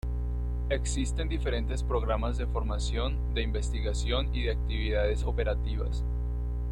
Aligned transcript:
Existen 0.71 1.29
diferentes 1.29 1.83
programas 1.83 2.35
de 2.39 2.47
formación, 2.47 3.35
de 3.35 3.43
investigación 3.43 4.33
y 4.35 4.41
de 4.45 4.53
actividades 4.53 5.23
operativas. 5.23 6.03